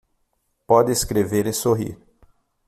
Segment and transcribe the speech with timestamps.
[0.65, 1.95] Pode escrever e sorrir